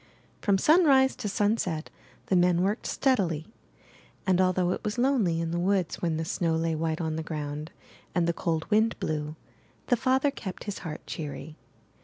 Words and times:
From 0.41 0.57
sunrise 0.57 1.15
to 1.17 1.29
sunset 1.29 1.91
the 2.25 2.35
men 2.35 2.63
worked 2.63 2.87
steadily; 2.87 3.45
and 4.25 4.41
although 4.41 4.71
it 4.71 4.83
was 4.83 4.97
lonely 4.97 5.39
in 5.39 5.51
the 5.51 5.59
woods 5.59 6.01
when 6.01 6.17
the 6.17 6.25
snow 6.25 6.55
lay 6.55 6.73
white 6.73 6.99
on 6.99 7.17
the 7.17 7.21
ground 7.21 7.69
and 8.15 8.25
the 8.25 8.33
cold 8.33 8.65
wind 8.71 8.99
blew, 8.99 9.35
the 9.89 9.95
father 9.95 10.31
kept 10.31 10.63
his 10.63 10.79
heart 10.79 11.05
cheery. 11.05 11.55